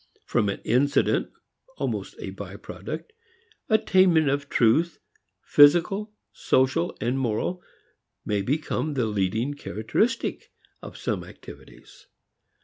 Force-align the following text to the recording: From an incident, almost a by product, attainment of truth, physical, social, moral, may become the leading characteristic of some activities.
From 0.25 0.49
an 0.49 0.61
incident, 0.65 1.29
almost 1.77 2.15
a 2.17 2.31
by 2.31 2.55
product, 2.55 3.13
attainment 3.69 4.29
of 4.29 4.49
truth, 4.49 4.97
physical, 5.43 6.11
social, 6.33 6.97
moral, 7.03 7.61
may 8.25 8.41
become 8.41 8.95
the 8.95 9.05
leading 9.05 9.53
characteristic 9.53 10.51
of 10.81 10.97
some 10.97 11.23
activities. 11.23 12.07